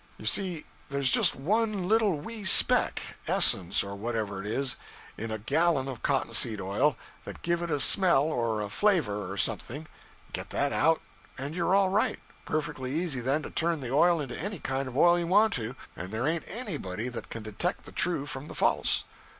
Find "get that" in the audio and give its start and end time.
10.33-10.73